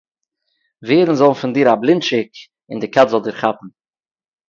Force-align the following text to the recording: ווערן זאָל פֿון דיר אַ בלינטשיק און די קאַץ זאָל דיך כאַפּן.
ווערן 0.87 1.17
זאָל 1.19 1.35
פֿון 1.39 1.51
דיר 1.55 1.67
אַ 1.73 1.81
בלינטשיק 1.83 2.31
און 2.69 2.77
די 2.81 2.87
קאַץ 2.95 3.07
זאָל 3.11 3.23
דיך 3.25 3.37
כאַפּן. 3.41 3.69